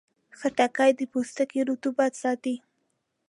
[0.39, 2.55] خټکی د پوستکي رطوبت ساتي.